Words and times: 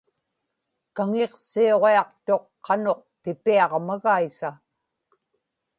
kaŋiqsiuġiaqtuq 0.95 2.43
qanuq 2.65 3.01
pipiaġmagaisa 3.21 4.49